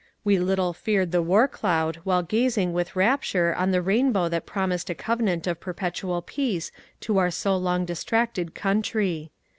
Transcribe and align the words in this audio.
We 0.23 0.39
little 0.39 0.73
feared 0.73 1.11
the 1.11 1.21
war 1.21 1.47
cloud 1.47 1.97
while 1.97 2.23
gazing 2.23 2.73
with 2.73 2.95
rapture 2.95 3.53
on 3.53 3.69
the 3.69 3.83
rainbow 3.83 4.29
that 4.29 4.47
promised 4.47 4.89
a 4.89 4.95
covenant 4.95 5.45
of 5.45 5.59
perpetual 5.59 6.23
peace 6.23 6.71
to 7.01 7.19
our 7.19 7.29
so 7.29 7.55
long 7.55 7.85
distracted 7.85 8.55
country. 8.55 9.29